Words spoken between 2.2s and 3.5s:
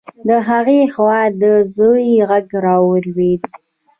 غږ واورېد.